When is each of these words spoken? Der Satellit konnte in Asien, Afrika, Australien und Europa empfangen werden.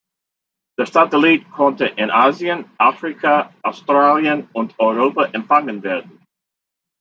Der 0.79 0.87
Satellit 0.87 1.47
konnte 1.51 1.85
in 1.85 2.09
Asien, 2.09 2.65
Afrika, 2.79 3.53
Australien 3.61 4.49
und 4.51 4.73
Europa 4.79 5.25
empfangen 5.25 5.83
werden. 5.83 6.23